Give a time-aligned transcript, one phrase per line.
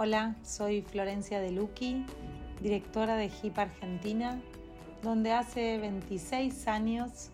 [0.00, 2.06] Hola, soy Florencia De Luqui,
[2.62, 4.40] directora de HIP Argentina,
[5.02, 7.30] donde hace 26 años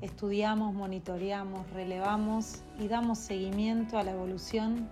[0.00, 4.88] estudiamos, monitoreamos, relevamos y damos seguimiento a la evolución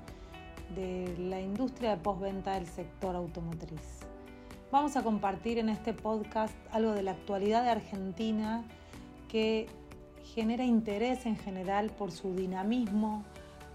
[0.74, 4.00] de la industria de postventa del sector automotriz.
[4.70, 8.62] Vamos a compartir en este podcast algo de la actualidad de Argentina
[9.30, 9.68] que
[10.34, 13.24] genera interés en general por su dinamismo,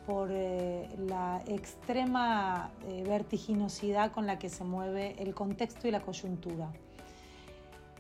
[0.06, 6.02] por eh, la extrema eh, vertiginosidad con la que se mueve el contexto y la
[6.02, 6.70] coyuntura.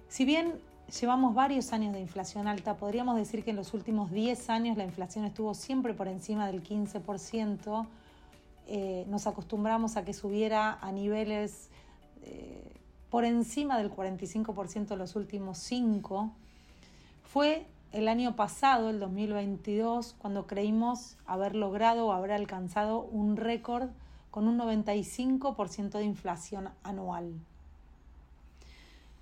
[0.08, 0.60] Si bien
[1.00, 4.84] llevamos varios años de inflación alta, podríamos decir que en los últimos 10 años la
[4.84, 7.88] inflación estuvo siempre por encima del 15%,
[8.68, 11.70] eh, nos acostumbramos a que subiera a niveles
[13.10, 16.32] por encima del 45% en los últimos 5,
[17.24, 23.90] fue el año pasado, el 2022, cuando creímos haber logrado o haber alcanzado un récord
[24.30, 27.34] con un 95% de inflación anual.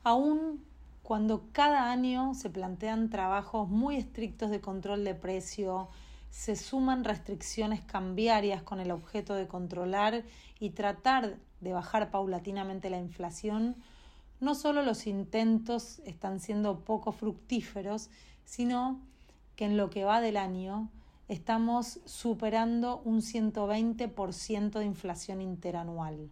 [0.03, 0.63] Aún
[1.01, 5.89] cuando cada año se plantean trabajos muy estrictos de control de precio,
[6.29, 10.23] se suman restricciones cambiarias con el objeto de controlar
[10.59, 13.75] y tratar de bajar paulatinamente la inflación,
[14.39, 18.11] no solo los intentos están siendo poco fructíferos,
[18.49, 18.99] sino
[19.55, 20.89] que en lo que va del año
[21.27, 26.31] estamos superando un 120% de inflación interanual.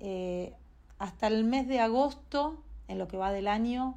[0.00, 0.52] Eh,
[0.98, 3.96] hasta el mes de agosto, en lo que va del año,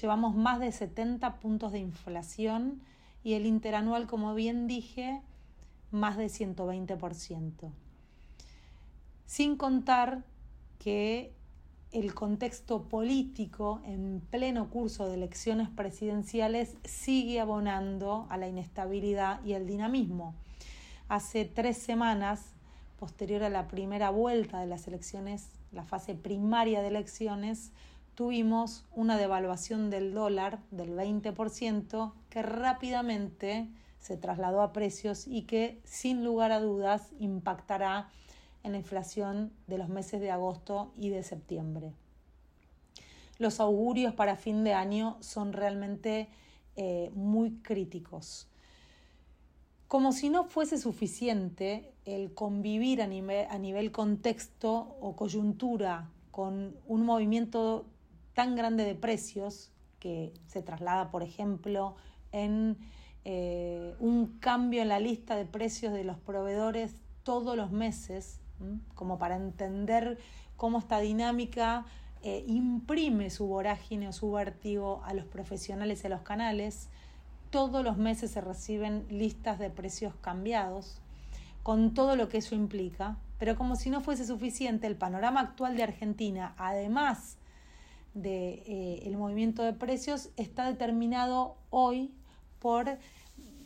[0.00, 2.80] llevamos más de 70 puntos de inflación
[3.24, 5.22] y el interanual, como bien dije,
[5.90, 7.72] más de 120%.
[9.26, 10.22] Sin contar
[10.78, 11.34] que
[11.94, 19.52] el contexto político en pleno curso de elecciones presidenciales sigue abonando a la inestabilidad y
[19.52, 20.34] el dinamismo.
[21.08, 22.52] Hace tres semanas,
[22.98, 27.70] posterior a la primera vuelta de las elecciones, la fase primaria de elecciones,
[28.16, 33.68] tuvimos una devaluación del dólar del 20% que rápidamente
[34.00, 38.08] se trasladó a precios y que sin lugar a dudas impactará
[38.64, 41.92] en la inflación de los meses de agosto y de septiembre.
[43.38, 46.28] Los augurios para fin de año son realmente
[46.76, 48.48] eh, muy críticos.
[49.86, 57.86] Como si no fuese suficiente el convivir a nivel, contexto o coyuntura con un movimiento
[58.32, 59.70] tan grande de precios
[60.00, 61.96] que se traslada, por ejemplo,
[62.32, 62.76] en
[63.24, 68.40] eh, un cambio en la lista de precios de los proveedores todos los meses
[68.94, 70.18] como para entender
[70.56, 71.84] cómo esta dinámica
[72.22, 76.88] eh, imprime su vorágine o su vértigo a los profesionales y a los canales.
[77.50, 81.00] Todos los meses se reciben listas de precios cambiados,
[81.62, 85.76] con todo lo que eso implica, pero como si no fuese suficiente, el panorama actual
[85.76, 87.36] de Argentina, además
[88.14, 92.14] del de, eh, movimiento de precios, está determinado hoy
[92.58, 92.98] por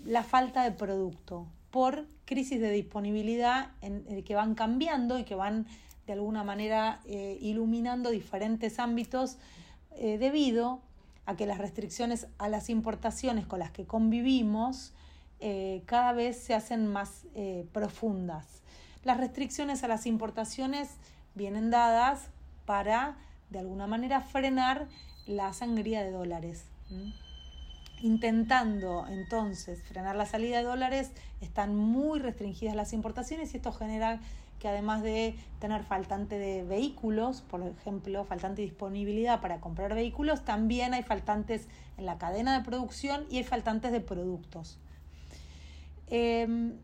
[0.05, 5.34] la falta de producto, por crisis de disponibilidad en, eh, que van cambiando y que
[5.34, 5.66] van
[6.06, 9.36] de alguna manera eh, iluminando diferentes ámbitos
[9.96, 10.80] eh, debido
[11.26, 14.94] a que las restricciones a las importaciones con las que convivimos
[15.86, 17.24] cada vez se hacen más
[17.72, 18.44] profundas.
[19.04, 20.96] Las restricciones a las importaciones
[21.36, 22.30] vienen dadas
[22.66, 23.16] para
[23.50, 24.88] de alguna manera frenar
[25.28, 26.64] la sangría de dólares
[28.03, 34.20] intentando entonces frenar la salida de dólares, están muy restringidas las importaciones y esto genera
[34.59, 40.94] que además de tener faltante de vehículos, por ejemplo, faltante disponibilidad para comprar vehículos, también
[40.94, 44.78] hay faltantes en la cadena de producción y hay faltantes de productos.
[46.08, 46.75] Em,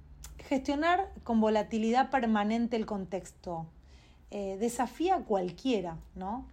[0.49, 3.67] gestionar con volatilidad permanente el contexto
[4.31, 6.47] eh, desafía a cualquiera, ¿no?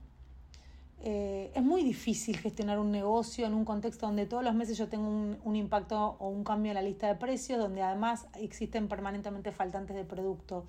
[1.04, 4.88] Eh, es muy difícil gestionar un negocio en un contexto donde todos los meses yo
[4.88, 5.08] tengo
[5.44, 9.96] un, impacto o un cambio en la lista de precios, donde además existen permanentemente faltantes
[9.96, 10.66] de producto.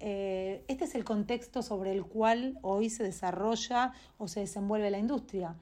[0.00, 4.98] Eh, este es el contexto sobre el cual hoy se desarrolla o se desenvuelve la
[4.98, 5.54] industria.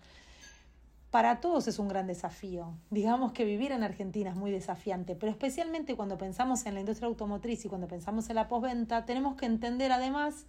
[1.11, 2.73] Para todos es un gran desafío.
[2.91, 7.09] Digamos que vivir en Argentina es muy desafiante, pero especialmente cuando pensamos en la industria
[7.09, 10.47] automotriz y cuando pensamos en la postventa, tenemos que entender además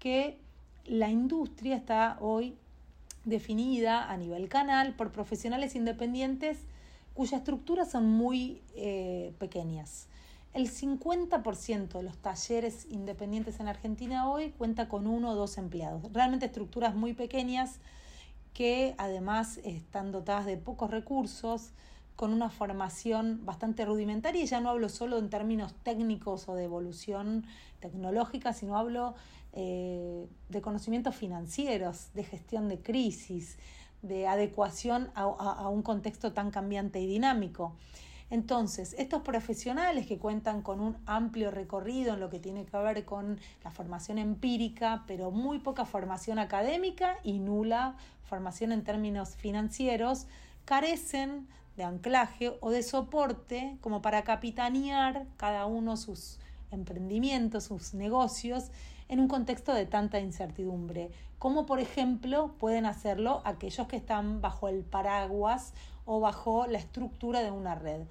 [0.00, 0.40] que
[0.84, 2.56] la industria está hoy
[3.28, 6.58] definida a nivel canal por profesionales independientes
[7.14, 10.06] cuya estructuras son muy eh, pequeñas.
[10.54, 16.02] El 50% de los talleres independientes en Argentina hoy cuenta con uno o dos empleados.
[16.12, 17.80] Realmente estructuras muy pequeñas
[18.54, 21.70] que además están dotadas de pocos recursos,
[22.18, 26.64] con una formación bastante rudimentaria y ya no hablo solo en términos técnicos o de
[26.64, 27.46] evolución
[27.78, 29.14] tecnológica, sino hablo
[29.52, 33.56] eh, de conocimientos financieros, de gestión de crisis,
[34.02, 37.76] de adecuación a un contexto tan cambiante y dinámico.
[38.30, 43.04] Entonces, estos profesionales que cuentan con un amplio recorrido en lo que tiene que ver
[43.04, 47.94] con la formación empírica, pero muy poca formación académica y nula
[48.24, 50.26] formación en términos financieros,
[50.66, 51.46] carecen
[51.78, 56.40] de anclaje o de soporte como para capitanear cada uno sus
[56.72, 58.72] emprendimientos, sus negocios
[59.08, 64.68] en un contexto de tanta incertidumbre, como por ejemplo pueden hacerlo aquellos que están bajo
[64.68, 65.72] el paraguas
[66.04, 68.02] o bajo la estructura de una red.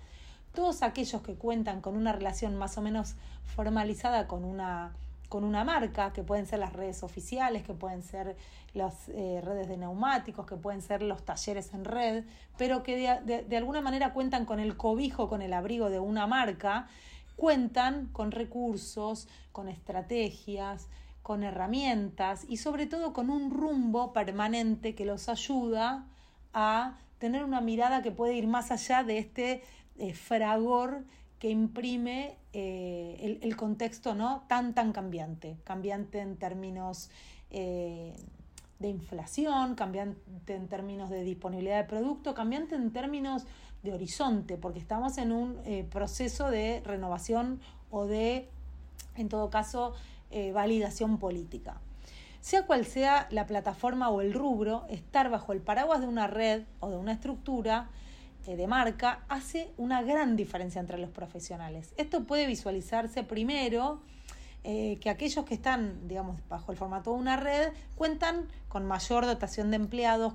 [0.54, 4.96] Todos aquellos que cuentan con una relación más o menos formalizada con una,
[5.30, 8.38] con una marca, que pueden ser las redes oficiales, que pueden ser
[8.74, 12.24] las eh, redes de neumáticos, que pueden ser los talleres en red,
[12.58, 16.88] pero que de alguna manera cuentan con el cobijo, con el abrigo de una marca,
[17.36, 20.90] cuentan con recursos, con estrategias,
[21.28, 26.06] con herramientas y sobre todo con un rumbo permanente que los ayuda
[26.54, 29.62] a tener una mirada que puede ir más allá de este
[29.98, 31.04] eh, fragor
[31.40, 34.44] que imprime eh, el, contexto ¿no?
[34.48, 37.10] tan, tan cambiante, cambiante en términos
[37.52, 38.16] eh,
[38.80, 43.46] de inflación, cambiante en términos de disponibilidad de producto, cambiante en términos
[43.84, 45.58] de horizonte, porque estamos en un
[45.92, 47.60] proceso de renovación
[47.92, 48.50] o de,
[49.16, 49.94] en todo caso,
[50.54, 51.80] validación política.
[52.42, 56.64] Sea cual sea la plataforma o el rubro, estar bajo el paraguas de una red
[56.80, 57.98] o de una estructura eh,
[58.56, 61.94] de marca hace una gran diferencia entre los profesionales.
[61.98, 64.02] Esto puede visualizarse primero
[64.64, 69.26] eh, que aquellos que están, digamos, bajo el formato de una red cuentan con mayor
[69.26, 70.34] dotación de empleados,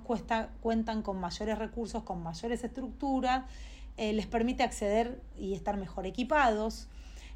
[0.61, 3.45] cuentan con mayores recursos, con mayores estructuras,
[3.97, 6.89] eh, les permite acceder y estar mejor equipados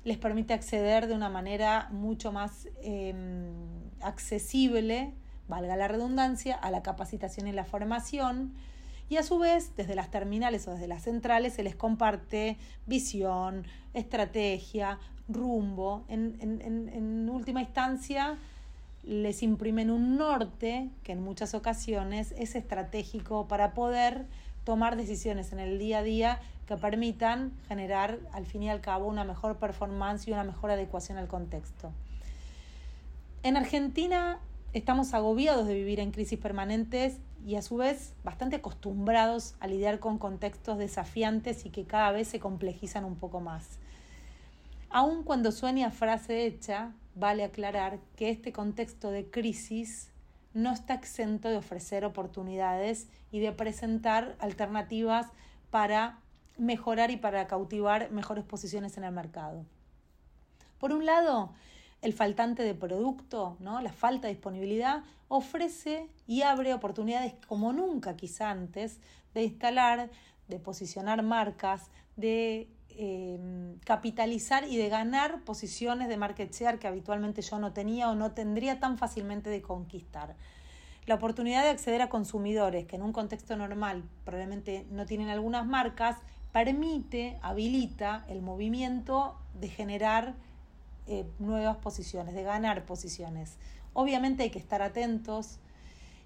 [0.07, 3.53] les permite acceder de una manera mucho más em,
[4.01, 5.13] accesible,
[5.49, 8.55] valga la redundancia, a la capacitación y la formación.
[9.09, 12.57] Y a su vez, desde las terminales o desde las centrales se les comparte
[12.87, 13.65] visión,
[13.95, 14.99] estrategia,
[15.29, 16.05] rumbo.
[16.09, 18.37] En, en última instancia,
[19.05, 24.27] les imprimen un norte que en muchas ocasiones es estratégico para poder
[24.65, 29.07] tomar decisiones en el día a día que permitan generar al fin y al cabo
[29.07, 31.93] una mejor performance y una mejor adecuación al contexto.
[33.45, 34.41] En Argentina
[34.79, 40.01] estamos agobiados de vivir en crisis permanentes y a su vez bastante acostumbrados a lidiar
[40.01, 43.79] con contextos desafiantes y que cada vez se complejizan un poco más.
[44.91, 50.11] Aun cuando suene a frase hecha, vale aclarar que este contexto de crisis
[50.53, 55.29] no está exento de ofrecer oportunidades y de presentar alternativas
[55.71, 56.19] para
[56.59, 59.65] mejorar y para cautivar mejores posiciones en el mercado.
[60.79, 61.55] Por un lado,
[62.03, 63.81] el faltante de producto, ¿no?
[63.81, 69.01] la falta de disponibilidad, ofrece y abre oportunidades como nunca quizá antes
[69.35, 70.11] de instalar,
[70.49, 77.43] de posicionar marcas, de eh, capitalizar y de ganar posiciones de market share que habitualmente
[77.43, 80.37] yo no tenía o no tendría tan fácilmente de conquistar.
[81.05, 85.67] La oportunidad de acceder a consumidores que en un contexto normal probablemente no tienen algunas
[85.67, 86.17] marcas
[86.53, 90.35] permite, habilita el movimiento de generar
[91.07, 93.57] eh, nuevas posiciones, de ganar posiciones.
[93.93, 95.59] Obviamente hay que estar atentos.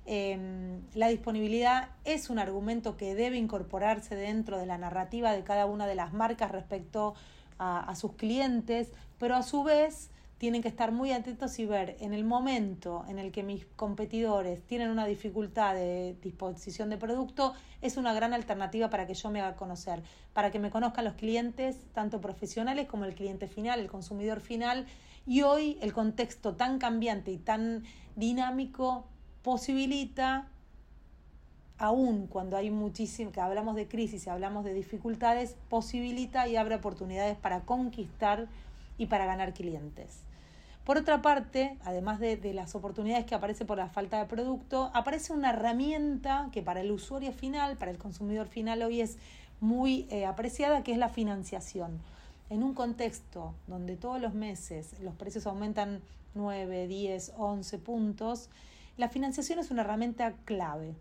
[0.07, 5.67] Em, la disponibilidad es un argumento que debe incorporarse dentro de la narrativa de cada
[5.67, 7.15] una de las marcas respecto
[7.63, 10.09] a sus clientes, pero a su vez
[10.41, 14.63] tienen que estar muy atentos y ver en el momento en el que mis competidores
[14.63, 19.43] tienen una dificultad de disposición de producto, es una gran alternativa para que yo me
[19.43, 23.91] haga conocer, para que me conozcan los clientes, tanto profesionales como el cliente final, el
[23.91, 24.87] consumidor final.
[25.27, 27.85] Y hoy el contexto tan cambiante y tan
[28.17, 29.05] dinámico
[29.43, 30.49] posibilita
[31.77, 36.77] aún cuando hay muchísimo, que hablamos de crisis y hablamos de dificultades, posibilita y abre
[36.77, 38.49] oportunidades para conquistar
[38.97, 40.30] y para ganar clientes.
[40.85, 45.33] Por otra parte, además de, las oportunidades que aparece por la falta de producto, aparece
[45.33, 49.19] una herramienta que para el usuario final, para el consumidor final hoy es
[49.61, 52.01] muy eh, apreciada, que es la financiación.
[52.49, 56.01] En un contexto donde todos los meses los precios aumentan
[56.35, 58.49] 9, 10, 11 puntos,
[58.97, 60.95] la financiación es una herramienta clave.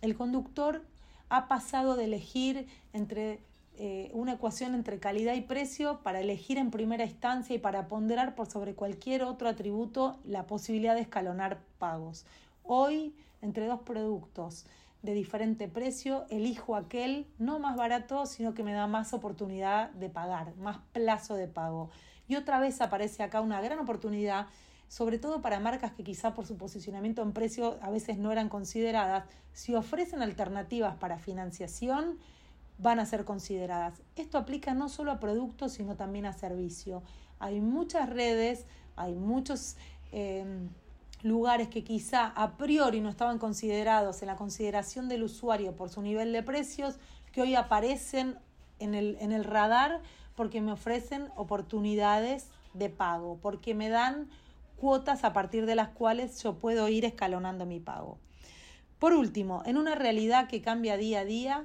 [0.00, 0.82] El conductor
[1.28, 3.40] ha pasado de elegir entre
[3.80, 8.34] eh, una ecuación entre calidad y precio para elegir en primera instancia y para ponderar
[8.34, 12.26] por sobre cualquier otro atributo la posibilidad de escalonar pagos.
[12.64, 14.66] Hoy, entre dos productos
[15.02, 20.10] de diferente precio, elijo aquel no más barato, sino que me da más oportunidad de
[20.10, 21.90] pagar, más plazo de pago.
[22.26, 24.48] Y otra vez aparece acá una gran oportunidad,
[24.88, 28.48] sobre todo para marcas que quizá por su posicionamiento en precio a veces no eran
[28.48, 32.18] consideradas, si ofrecen alternativas para financiación,
[32.78, 34.00] van a ser consideradas.
[34.16, 37.02] Esto aplica no solo a productos, sino también a servicio.
[37.38, 38.66] Hay muchas redes,
[38.96, 39.76] hay muchos...
[40.12, 40.68] Eh,
[41.22, 46.02] lugares que quizá a priori no estaban considerados en la consideración del usuario por su
[46.02, 46.98] nivel de precios,
[47.32, 48.38] que hoy aparecen
[48.78, 50.00] en el, en el radar
[50.34, 54.28] porque me ofrecen oportunidades de pago, porque me dan
[54.76, 58.18] cuotas a partir de las cuales yo puedo ir escalonando mi pago.
[59.00, 61.64] Por último, en una realidad que cambia día a día,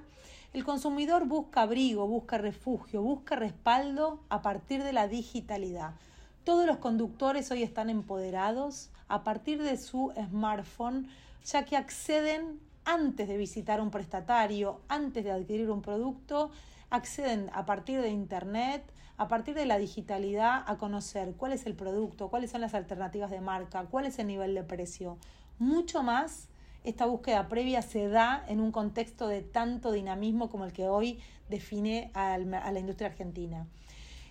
[0.54, 5.96] el consumidor busca abrigo, busca refugio, busca respaldo a partir de la digitalidad.
[6.44, 11.10] Todos los conductores hoy están empoderados a partir de su smartphone,
[11.44, 16.52] ya que acceden antes de visitar un prestatario, antes de adquirir un producto,
[16.92, 18.84] acceden a partir de Internet,
[19.18, 23.32] a partir de la digitalidad, a conocer cuál es el producto, cuáles son las alternativas
[23.32, 25.18] de marca, cuál es el nivel de precio.
[25.58, 26.48] Mucho más,
[26.84, 31.20] esta búsqueda previa se da en un contexto de tanto dinamismo como el que hoy
[31.50, 33.68] define a la industria argentina.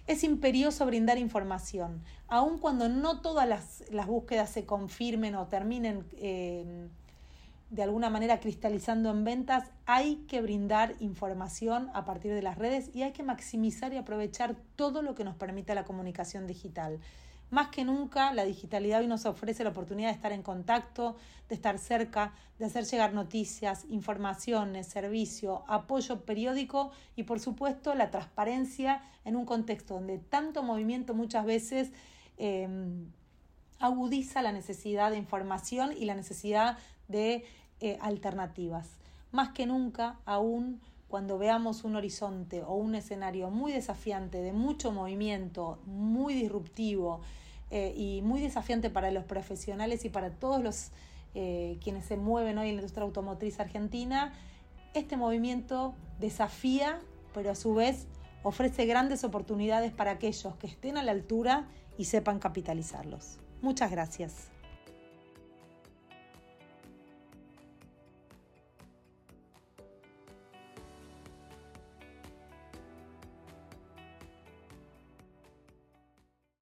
[0.07, 6.89] Es imperioso brindar información, aun cuando no todas las, búsquedas se confirmen o terminen eh,
[7.71, 12.91] de alguna manera cristalizando en ventas, hay que brindar información a partir de las redes
[12.95, 16.99] y hay que maximizar y aprovechar todo lo que nos permite la comunicación digital.
[17.53, 21.17] Más que nunca, la digitalidad hoy nos ofrece la oportunidad de estar en contacto,
[21.51, 28.11] de estar cerca, de hacer llegar noticias, informaciones, servicio, apoyo periódico y, por supuesto, la
[28.11, 31.93] transparencia en un contexto donde tanto movimiento muchas veces
[32.39, 33.13] em,
[33.79, 36.79] agudiza la necesidad de información y la necesidad
[37.09, 37.45] de
[37.81, 38.97] eh, alternativas.
[39.31, 40.81] Más que nunca, aún
[41.13, 47.21] cuando veamos un horizonte o un escenario muy desafiante, de mucho movimiento, muy disruptivo,
[47.71, 50.91] eh, y muy desafiante para los profesionales y para todos los
[51.35, 54.33] eh, quienes se mueven hoy en la industria automotriz argentina.
[54.95, 56.99] Este movimiento desafía,
[57.35, 58.07] pero a su vez
[58.43, 63.37] ofrece grandes oportunidades para aquellos que estén a la altura y sepan capitalizarlos.
[63.61, 64.52] Muchas gracias.